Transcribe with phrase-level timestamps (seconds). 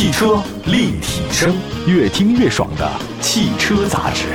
[0.00, 1.54] 汽车立体声，
[1.86, 4.28] 越听越爽的汽车杂志。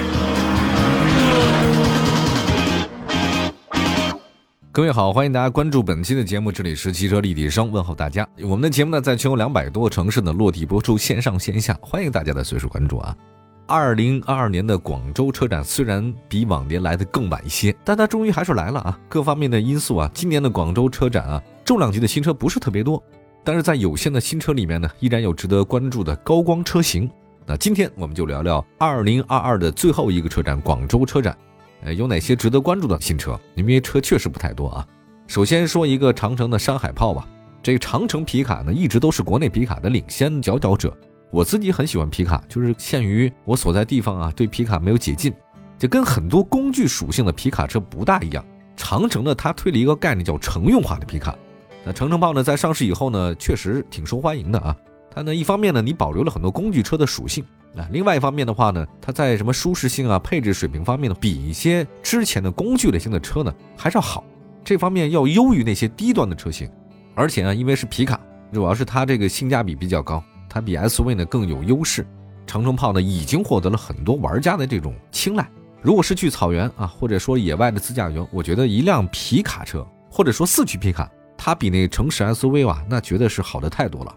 [4.72, 8.28] 各位好，欢迎大家关注本期的节目，这里是汽车立体声，问候大家。
[8.44, 13.18] 我们的节目呢，在全国两百多个城市呢落地播出，线上线下，欢迎大家的随时关注啊。
[13.66, 19.00] 二零二二年的广州车展虽然比往年来的更晚一些，但它终于还是来了啊。
[19.09, 23.03] 各方面的因素啊，今年的广州车展啊，重量级的新车不是特别多，
[23.45, 27.08] 但是在有限的新车里面呢，依然有值得关注的高光车型。
[27.45, 31.38] 那今天我们就聊聊二零二二的最后一个车展——广州车展，
[31.84, 33.39] 呃，有哪些值得关注的新车？
[33.53, 34.88] 因为车确实不太多啊。
[35.27, 37.27] 首先说一个长城的山海炮吧，
[37.62, 40.91] 这个长城皮卡呢，一直都是国内皮卡的领先佼佼者。
[41.30, 45.31] 我自己很喜欢皮卡，就是限于我所在地方啊，对皮卡没有解禁，
[45.77, 48.44] 就跟很多工具属性的皮卡车不大一样。
[48.75, 51.36] 长城呢，它推了一个概念叫乘用化的皮卡。
[51.85, 54.75] 那长城炮呢，在上市以后呢，确实挺受欢迎的啊。
[55.11, 57.45] 它呢，一方面呢，你保留了很多工具车的属性
[57.78, 64.23] 啊；另外一方面的话呢，它在什么舒适性啊、配置水平方面呢，比一些之前的工具类型的车呢，还是要好。
[64.63, 66.67] 这方面要优于那些低端的车型。
[67.13, 68.19] 而且呢，因为是皮卡，
[68.52, 70.22] 主要是它这个性价比比较高。
[70.50, 72.06] 它比 SUV 呢更有优势，
[72.47, 75.47] 长城炮呢已经获得了很多玩家的这种青睐。
[75.81, 81.09] 如果是去草原啊，或者说野外的自驾游，我觉得一辆皮卡车或者说四驱皮卡，
[81.45, 84.11] 它比那城市 SUV 啊，那绝对是好的太多了。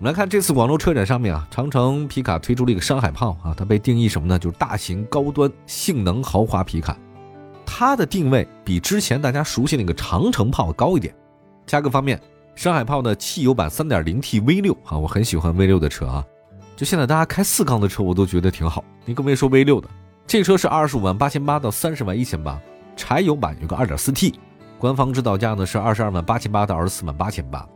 [0.00, 4.36] 我们来看这次广州车展上面啊，长城皮卡推出了一个山海炮啊，它被定义什么呢？
[4.36, 6.98] 就是大型高端性能豪华皮卡。
[7.64, 11.14] 它的定位比之前大家熟悉那个长城炮高一点，
[11.64, 12.20] 价格方面。
[12.56, 16.24] 山海炮的汽油版 3.0T V6 啊，我很喜欢 V6 的车啊。
[16.74, 18.82] 就现在大家开四缸的车，我都觉得挺好。
[19.04, 19.88] 你更别说 V6 的，
[20.26, 22.60] 这车是二十五万八千八到三十万一千八。
[22.96, 24.34] 柴油版有个 2.4T，
[24.78, 27.66] 官方指导价呢是二十二万八千八到二十四万八千八。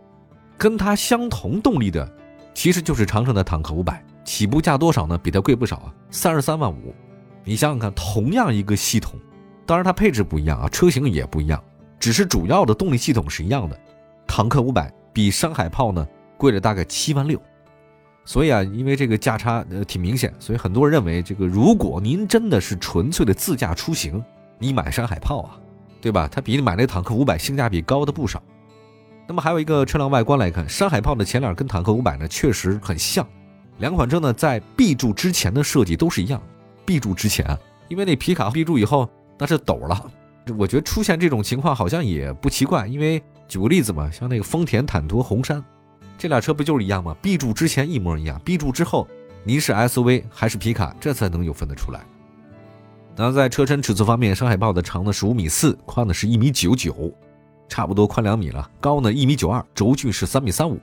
[0.57, 2.09] 跟它相同动力的，
[2.55, 5.19] 其实就是长城的坦克500，起步价多少呢？
[5.19, 6.95] 比它贵不少啊，三十三万五。
[7.43, 9.19] 你想想看，同样一个系统，
[9.67, 11.61] 当然它配置不一样啊，车型也不一样，
[11.99, 13.77] 只是主要的动力系统是一样的。
[14.25, 16.07] 坦克五百比山海炮呢
[16.37, 17.41] 贵了大概七万六，
[18.25, 24.25] 所以啊，因为这个价差呃挺明显，所以很多人认为这个如果您真的是纯粹的自驾出行，
[24.61, 25.59] 你买山海炮啊，
[26.03, 26.29] 对吧？
[26.31, 28.43] 它比你买那坦克五百性价比高的不少。
[29.27, 33.27] 那么还有一个车辆外观来看，山海炮的前脸跟坦克五百呢确实很像，
[33.79, 36.43] 两款车呢在 B 柱之前的设计都是一样
[36.85, 37.57] ，B 柱之前，
[37.89, 39.09] 因为那皮卡 B 柱以后
[39.39, 40.11] 那是斗了，
[40.59, 43.23] 我觉得出现这种情况好像也不奇怪，因为。
[43.49, 45.63] 举个例子嘛，像那个丰田坦途、红杉，
[46.17, 49.07] 这俩车不就是一样吗？B 柱之前一模一样，B 柱之后，
[49.45, 52.01] 您是 SUV 还是皮卡，这才能有分得出来。
[53.15, 57.13] 那在车身尺寸方面，山海豹的长呢是五米四，宽呢是一米九九，
[57.69, 58.69] 差不多宽两米了。
[58.81, 60.81] 高呢一米九二，轴距是三米三五。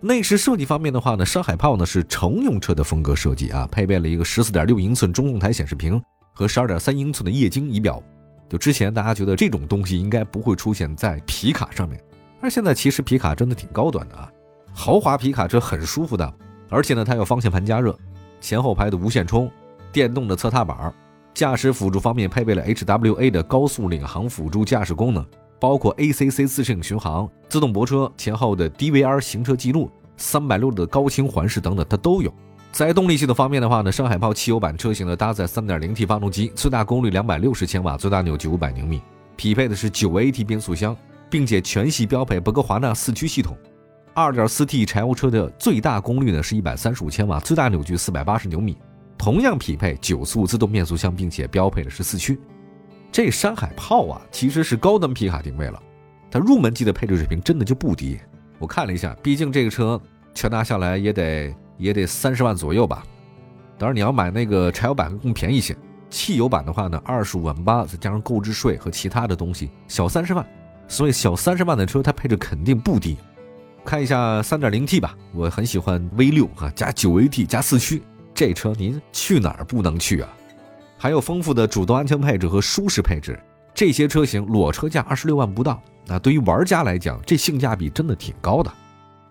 [0.00, 6.00] 内饰设计方面的话呢，山海豹呢是乘用车的风格设计啊，配备了一个十四点六英寸中控台显示屏
[6.32, 8.02] 和十二点三英寸的液晶仪表。
[8.48, 12.00] 就之前大家觉得这种东西应该不会出现在皮卡上面。
[12.40, 14.30] 而现在其实皮卡真的挺高端的啊，
[14.72, 16.34] 豪华皮卡车很舒服的，
[16.68, 17.96] 而且呢它有方向盘加热、
[18.40, 19.50] 前后排的无线充、
[19.92, 20.92] 电动的侧踏板，
[21.34, 25.24] 驾驶辅助方面配备了 HWA 的高速领航辅助驾驶功能，
[25.60, 32.32] 包括 ACC 自适应巡航、自动泊车、前后的 DVR 行车记录、三百六十度的高清环视等等，它都有。
[32.70, 39.00] 在动力系统方面的话呢，上海炮汽油版车型呢搭载 3.0T 发动机，最大功率260千瓦，最大扭矩500牛米，
[39.36, 40.96] 匹配的是 9AT 变速箱。
[41.30, 43.56] 并且全系标配博格华纳四驱系统
[44.14, 48.76] ，2.4T 柴油车的最大功率呢是一百三十五千瓦，最大扭矩四百八十牛米，
[49.22, 52.36] 同样匹配九速自动变速箱，并且标配的是四驱。
[53.12, 55.80] 这山海炮啊，其实是高端皮卡定位了，
[56.28, 58.18] 它入门级的配置水平真的就不低。
[58.58, 60.00] 我看了一下，毕竟这个车
[60.34, 63.04] 全拿下来也得也得三十万左右吧。
[63.78, 65.76] 当然你要买那个柴油版更便宜些，
[66.10, 70.44] 汽油版的话呢，二十五万八，再加上购置税和其他的东西，小三十万。
[70.88, 73.16] 所以小三十万的车，它配置肯定不低。
[73.84, 78.02] 看一下三点零 T 吧，我很喜欢 V 六啊，加九 AT 加四驱，
[78.34, 80.28] 这车您去哪儿不能去啊？
[80.98, 83.38] 还有丰富的主动安全配置和舒适配置，
[83.74, 85.82] 这些车型裸车价二十六万不到。
[86.06, 88.72] 那对于玩家来讲，这性价比真的挺高的。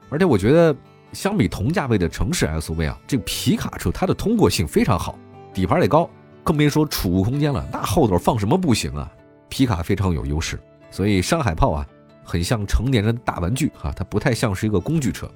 [0.10, 0.76] 而且我觉得，
[1.14, 5.18] 相比同价位的城市 SUV 啊，这皮卡车它的通过性非常好，
[5.54, 6.10] 底盘也高，
[6.44, 9.12] 更别说储物空间了，那后头放什么不行啊？
[9.50, 10.60] 皮卡非常有优势。
[10.90, 11.88] 所以山海炮啊，
[12.24, 15.30] 很像成年人大玩具啊，它不太像是一个工具车。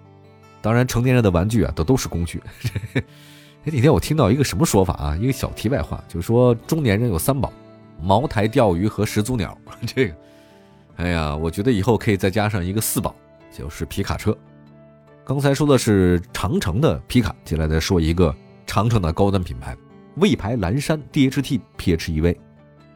[0.61, 2.41] 当然，成年人的玩具啊，都都是工具。
[3.65, 5.17] 哎，那天我听到一个什么说法啊？
[5.17, 7.51] 一个小题外话，就是说中年人有三宝：
[7.99, 9.57] 茅台、钓鱼和始祖鸟。
[9.87, 10.15] 这个，
[10.97, 13.15] 哎呀，我觉得以后可以再加上一个四宝，
[13.51, 14.37] 就是皮卡车。
[15.23, 18.33] 刚才说的是长城的皮卡，接下来再说一个
[18.67, 19.75] 长城的高端品牌——
[20.17, 22.37] 魏牌蓝山 DHT PHEV。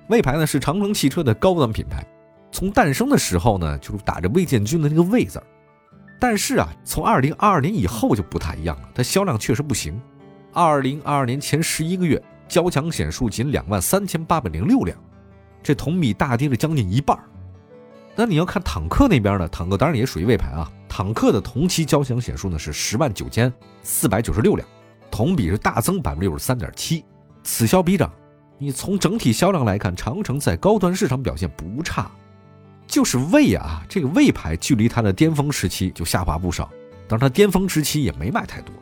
[0.08, 2.06] 魏牌呢是长城汽车的高端品牌，
[2.52, 5.46] 从诞生的时候呢就是打着魏建军的那个魏字儿。
[6.20, 10.00] 但是啊，从二零二二年以后就不太一样了，它销量确实不行。
[10.54, 14.98] 二零二二年前十一个月，交强险数仅两万三千八百零六辆，
[15.62, 17.18] 这同比大跌了将近一半。
[18.16, 20.70] 那你要看坦克那边呢，坦克当然也属于魏牌啊。
[20.90, 23.54] 坦克的同期交强险数呢是十万九千
[23.84, 24.68] 四百九十六辆，
[25.12, 27.06] 同比是大增百分之六十三点七，
[27.44, 28.12] 此消彼长。
[28.58, 32.12] 你从整体销量来看，长城在高端市场表现不差。
[32.88, 36.70] 就是魏啊，这个魏牌距离它的巅峰时期就下滑不少，
[37.08, 38.74] 但是它巅峰时期也没卖太多。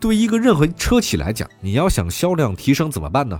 [0.00, 3.38] 对于一个任何车企来讲，你要想销量提升怎么办呢？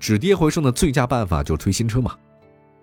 [0.00, 2.14] 止跌回升的最佳办法就是推新车嘛。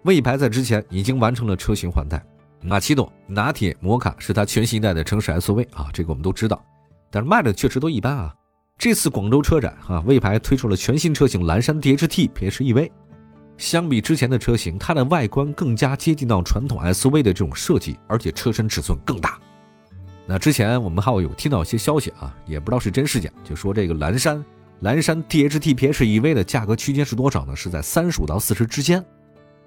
[0.03, 2.23] 魏牌在之前已经完成了车型换代，
[2.61, 6.63] 马奇朵、拿铁、摩卡是它全新一代的城市 SUV 啊，这个我们都知道，
[7.11, 8.33] 但是卖的确实都一般啊。
[8.77, 12.89] 这次广州车展啊，魏牌推出了全新车型蓝山 DHT PHEV。
[13.57, 19.39] 相比之前的车型，它的外观更加接近到传统 SUV 的这种设计，而且车身尺寸更大。
[20.25, 24.43] 那之前我们还有听到一些消息啊，也不知道是真是假，就说这个蓝山
[24.79, 27.55] 蓝山 DHT PHEV 的价格区间是多少呢？
[27.55, 29.03] 是在三十五到四十之间。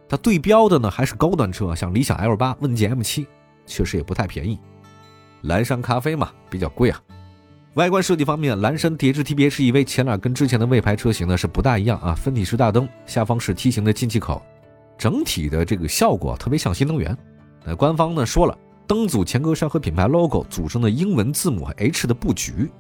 [0.09, 3.27] 它对标的呢还是高端车，像理想 L 八、问界 M 七，
[3.67, 4.59] 确实也不太便宜。
[5.43, 7.03] 蓝山咖啡嘛，比较贵啊。
[7.75, 14.41] 外观设计方面，蓝山 DHT PHEV 前脸跟之前的魏牌车型呢是不大一样啊，分体式大灯，下方是梯形的进气口，
[14.97, 17.15] 整体的这个效果特别像新能源。
[17.65, 18.57] 那官方呢说了，
[18.87, 22.71] 灯组前格栅和品牌 logo 组成的英文字母 H 的布局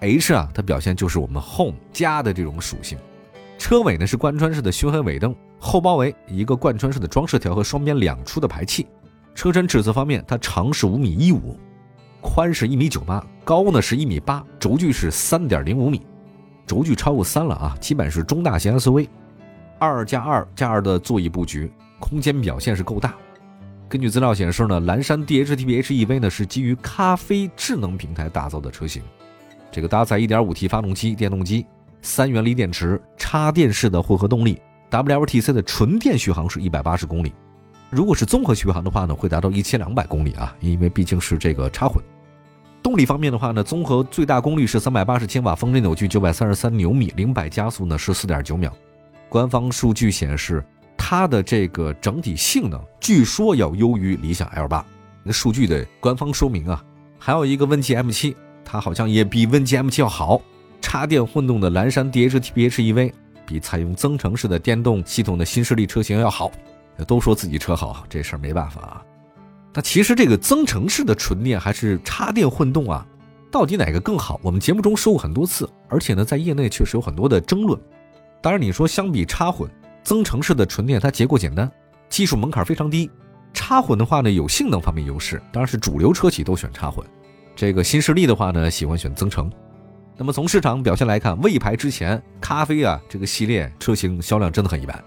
[0.00, 2.98] ，H 啊，它表现就是我们 Home 家的这种属性。
[3.58, 8.88] 车尾呢是贯穿式的熏黑尾灯，后包围一个贯穿式的装饰条和双边两出的排气。
[9.36, 11.56] 车身尺寸方面，它长是五米一五。
[12.20, 16.02] 宽是一米九八，高呢是一米八，轴距是三点零五米，
[16.66, 19.08] 轴距超过三了啊，基本是中大型 SUV，
[19.78, 23.14] 二加二加二的座椅布局，空间表现是够大。
[23.92, 29.02] 根据资料显示呢，蓝山 DHT PHEV 呢是基于咖啡智能平台打造的车型，
[29.70, 31.66] 这个搭载 1.5T 发动机电动机，
[32.00, 34.58] 三元锂电池，插电式的混合动力
[34.90, 37.34] ，WLTC 的纯电续航是一百八十公里。
[37.90, 42.02] 如果是综合续航的话呢，会达到一千两百公里啊，因为毕竟是这个插混。
[42.82, 48.74] 动力方面的话呢，综合最大功率是三百八十千瓦，峰值扭矩九百三十三牛米，零百加速呢是四点九秒。
[49.28, 50.64] 官方数据显示，
[51.14, 54.82] 它的这个整体性能据说要优于理想 L 八。
[55.22, 56.82] 那数据的官方说明啊，
[57.18, 60.40] 还有一个问界 M 七，它好像也比问界 M 七要好。
[60.80, 63.12] 插电混动的蓝山 DHT PHEV
[63.44, 66.50] 比采用增程式的电动系统的新势力车型要好。
[67.06, 69.02] 都说自己车好，这事儿没办法啊。
[69.74, 73.06] 那其实这个增程式的纯电还是插电混动啊，
[73.50, 74.40] 到底哪个更好？
[74.42, 77.78] 我们节目中说过很多次，而且呢，在业内确实有很多的争论。
[78.40, 79.68] 当然，你说相比插混，
[80.02, 81.70] 增程式的纯电它结构简单，
[82.08, 83.10] 技术门槛非常低。
[83.52, 87.06] 插混的话呢，有性能方面优势，当然是主流车企都选插混。
[87.54, 89.50] 这个新势力的话呢，喜欢选增程。
[90.16, 95.02] 那么从市场表现来看，魏牌之前咖啡啊这个系列车型销量真的很一般。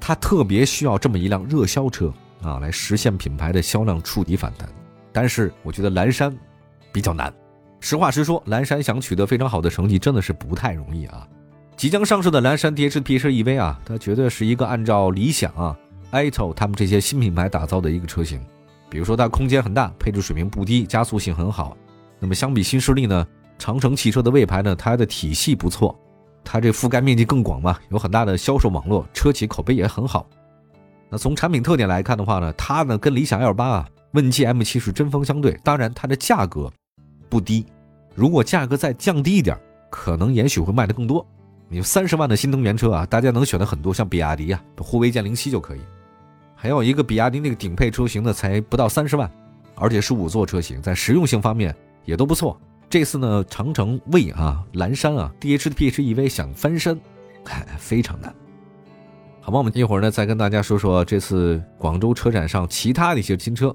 [0.00, 2.12] 它特别需要这么一辆热销车
[2.42, 4.68] 啊，来实现品牌的销量触底反弹。
[5.12, 6.36] 但是我觉得蓝山
[6.92, 7.32] 比较难。
[7.78, 11.26] 实话实说，蓝山想取得非常好的成绩，真的是不太容易啊。
[11.82, 15.76] 即将上市的蓝山 DHT PHEV 啊，它绝对是一个按照理想啊、
[16.12, 18.40] AITO 他们这些新品牌打造的一个车型。
[18.88, 21.76] 比如说它空间很大，配置水平不低，加速性很好。
[22.20, 23.26] 那么相比新势力呢，
[23.58, 25.98] 长城汽车的魏牌呢，它的体系不错。
[26.44, 30.24] 它这覆盖面积更广嘛，有很大的销售网络，车企口碑也很好。
[31.10, 35.58] 那从产品特点来看的话呢，它呢跟理想 L 八啊、问界 M 七是针锋相对。
[35.64, 36.72] 当然，它的价格
[37.28, 37.66] 不低，
[38.14, 39.58] 如果价格再降低一点，
[39.90, 41.26] 可能也许会卖的更多。
[41.72, 45.80] 你三十万的新能源车啊，大家能选的很多，像比亚迪啊，护卫舰零七就可以。
[46.54, 49.30] 还有一个比亚迪那个顶配车型呢，才不到三十万，
[49.74, 51.74] 而且是五座车型，在实用性方面
[52.04, 52.60] 也都不错。
[52.90, 57.00] 这次呢，长城魏啊，蓝山啊，DHT PHEV 想翻身，
[57.44, 58.30] 哎，非常难。
[59.40, 63.74] 好吧，我们一会儿呢再跟大家说说这次广州车展上其他的一些新车。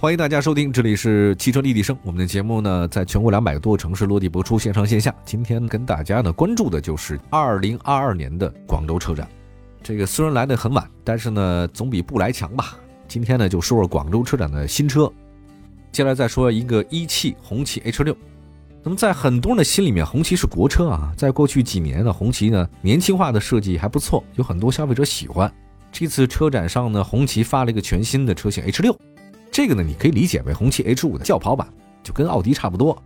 [0.00, 1.94] 欢迎大家收听，这里是汽车立体声。
[2.02, 5.14] 我们的节目呢，在全国两百多个城市落地播出，线上线下。
[5.26, 9.28] 今天跟大家呢关注的就是二零二二年的广州车展。
[9.82, 12.78] 这个虽然来的很晚，但是呢，总比不来强吧。
[13.06, 15.06] 今天呢，就说说广州车展的新车。
[15.92, 18.16] 接下来再说一个一汽红旗 H 六。
[18.82, 21.12] 那么在很多人的心里面，红旗是国车啊。
[21.14, 25.52] 在过去几年呢，红旗呢年轻化的设计还不错，有很多消费者喜欢。
[25.92, 28.96] 这次车展上呢，红旗发了一个全新的车型 H 六，
[29.60, 31.68] 这个呢你可以理解为红旗 H 五的轿跑版，
[32.02, 32.96] 就跟奥迪差不多。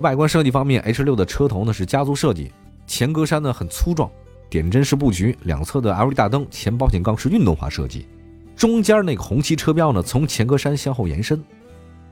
[0.00, 2.52] 外观设计方面，H 六的车头呢是家族设计，
[2.86, 4.10] 前格栅呢很粗壮，
[4.50, 8.06] 点阵式布局，两侧的 LED 大灯，前保险杠是运动化设计。
[8.54, 11.42] 中间那个红旗车标呢，从前格栅向后延伸，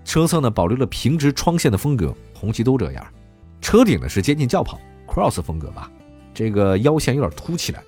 [0.03, 3.07] 车侧呢保留了平直窗线的风格，红旗都这样。
[3.61, 5.93] 车顶呢是接近轿跑 cross 风格吧，
[6.33, 7.83] 这个腰线有点凸起来。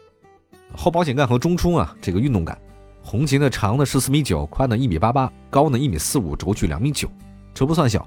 [0.76, 2.59] 后保险杠和中冲啊，这个运动感。
[3.07, 7.09] 红旗呢长呢是四米九，宽呢一米八八，高呢一米四五，轴距两米九，
[7.55, 8.05] 车不算小。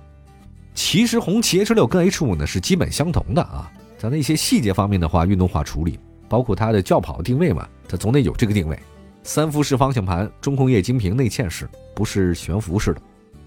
[0.74, 8.78] 其实红旗 H 六跟 H 五呢是基本相同的啊，在那些细节方面的话，运动化处理，包括它的轿跑定位嘛，它总得有这个定位。
[9.24, 13.02] 三辐式方向盘，中控液晶屏，内嵌式，不是悬浮式的。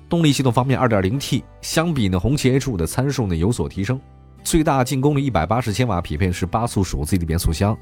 [0.09, 4.01] 动力系统方面，2.0T，相比呢红旗 H5 的参数呢有所提升，
[4.43, 7.77] 最大净功率180千瓦，匹配是八速手自一体变速箱。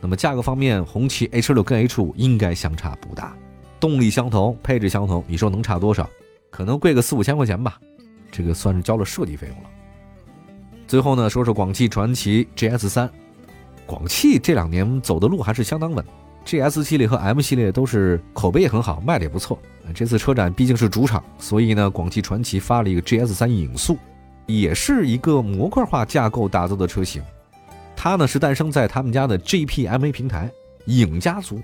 [0.00, 3.36] 那么价格方面，红旗 H6 跟 H5 应该相差不大，
[3.78, 6.08] 动力相同，配置相同，你说能差多少？
[6.50, 7.78] 可能贵个四五千块钱吧，
[8.30, 9.70] 这个算是交了设计费用了。
[10.86, 13.08] 最后呢，说说广汽传祺 GS3，
[13.86, 16.04] 广汽这两年走的路还是相当稳。
[16.46, 19.58] GS 系列和 M 系列都是口碑也很好，卖的也不错。
[19.94, 23.98] 这次车展毕竟是主场，所以呢，广汽传祺发了一个 GS 三影速，
[24.46, 27.22] 也是一个模块化架构打造的车型。
[28.02, 30.50] 它呢是诞生在他们家的 GPMA 平台
[30.86, 31.60] 影家族。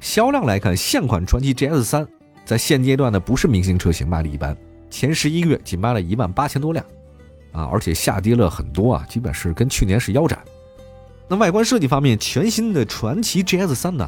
[0.00, 2.06] 销量来看，现款传祺 GS 三
[2.44, 4.54] 在现阶段呢不是明星车型，卖的一般，
[4.90, 6.84] 前十一个月仅卖了一万八千多辆，
[7.52, 10.38] 啊，而且下跌了很多啊，基本是跟去年是腰斩。
[11.26, 14.06] 那外观设计方面，全新的传祺 GS 三呢，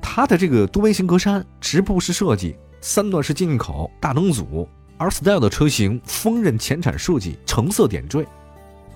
[0.00, 8.24] 它的这个多边形格栅、直瀑式设计、三段式进口、大灯组、R Style 的车型、锋刃前铲设计、橙色点缀，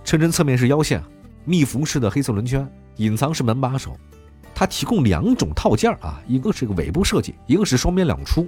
[0.04, 1.02] 车身侧面是腰线，
[1.44, 3.96] 密辐式的黑色轮圈，隐藏式门把手。
[4.54, 8.46] 它提供两种套件啊，一个是个尾部设计，一个是双边两出。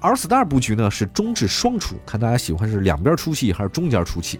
[0.00, 4.38] R Star 布局呢是中置双出，看大家喜欢是两边出气还是中间出气。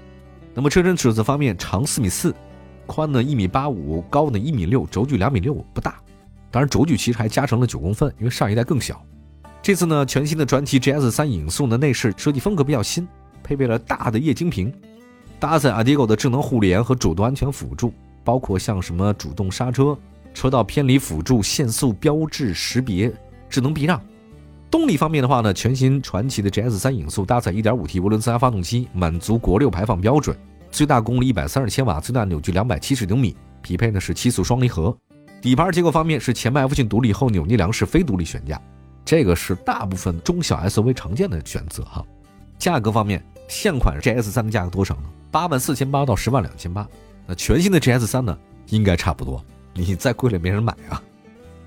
[0.54, 2.34] 那么车身尺寸方面，长四米四。
[2.86, 5.96] 宽呢一米八五，高呢一米六，轴距两米六，不大。
[6.50, 9.04] 当然，轴距其实还加成了九公分，因为上一代更小。
[9.60, 13.06] 这次呢，全新的传祺 GS 三影送的内饰设计风格比较新，
[13.42, 14.72] 配备了大的液晶屏，
[15.40, 17.92] 搭载 Adigo 的智能互联和主动安全辅助，
[18.24, 19.96] 包括像什么主动刹车、
[20.34, 23.12] 车道偏离辅助、限速标志识别、
[23.48, 24.00] 智能避让。
[24.70, 30.36] 动力方面的话呢，全新传祺的 GS 三影速搭载 1.5T 涡轮增压发动机，满足国六排放标准。
[30.70, 34.94] 最大功率一百三十千瓦，最大扭矩两百七十牛米，匹配的是七速双离合。
[35.40, 38.60] 底盘结构方面是前麦弗逊独立，后扭力梁式非独立悬架，
[39.04, 42.04] 这个是大部分中小 SUV 常见的选择哈。
[42.58, 45.04] 价格方面，现款 GS 三的价格多少呢？
[45.30, 46.86] 八万四千八到十万两千八。
[47.26, 48.38] 那全新的 GS 三呢？
[48.68, 49.44] 应该差不多。
[49.74, 51.02] 你再贵了没人买啊。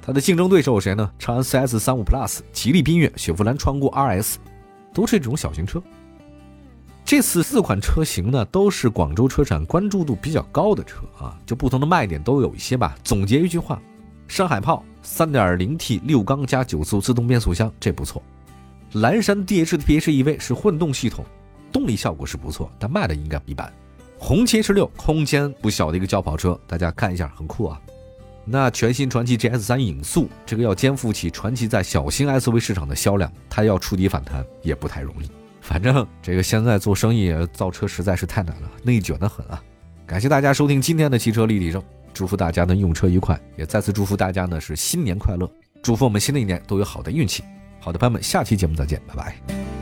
[0.02, 1.12] 它的竞争对手有谁呢？
[1.20, 4.36] 长安 CS 三五 Plus、吉利缤越、雪佛兰创过 RS，
[4.94, 5.82] 都是这种小型车。
[7.04, 12.96] 这次四款车型呢，都是广州车展关注度比较高的车啊，就不同的卖点都有一些吧。
[13.04, 13.82] 总结一句话：
[14.28, 18.22] 山海炮 3.0T 六缸加九速自动变速箱，这不错。
[18.94, 21.26] 蓝山 DH 的 PHEV 是混动系统，
[21.72, 23.72] 动力效果是不错，但卖的应该一般。
[24.18, 27.82] 红旗 H 六空间不小的一个轿跑车，大家看一下，很酷啊。
[28.44, 35.30] 那全新传祺 GS 三影速，这个要肩负起传祺在小型 SUV 市场的销量，它要触底反弹也不太容易。
[35.62, 39.62] 反正这个现在做生意造车实在是太难了，内卷的很啊！
[40.08, 41.82] 感谢大家收听今天的汽车立体声，
[42.13, 45.50] 祝福大家呢用车愉快，也再次祝福大家呢是新年快乐，
[45.84, 47.44] 祝福我们新的一年都有好的运气。
[47.80, 49.81] 好的，朋友们，下期节目再见，拜拜。